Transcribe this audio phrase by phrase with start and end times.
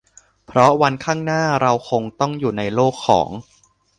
[0.45, 3.29] เพราะวันข้างหน้าเราคงต้องอยู่ในโลกของ